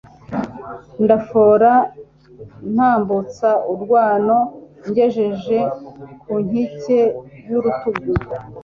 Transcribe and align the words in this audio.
ndafora 1.03 1.73
ntambutsa 2.73 3.49
urwano, 3.73 4.37
ngejeje 4.89 5.57
ku 6.21 6.31
nkike 6.45 6.99
y'urutugu 7.49 8.11